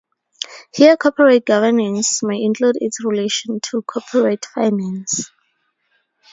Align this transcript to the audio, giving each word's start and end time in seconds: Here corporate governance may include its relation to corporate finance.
Here 0.73 0.97
corporate 0.97 1.45
governance 1.45 2.23
may 2.23 2.41
include 2.41 2.75
its 2.81 3.05
relation 3.05 3.59
to 3.69 3.83
corporate 3.83 4.47
finance. 4.47 5.29